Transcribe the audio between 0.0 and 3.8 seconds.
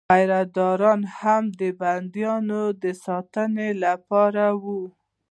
پیره داران هم د بندیانو د ساتنې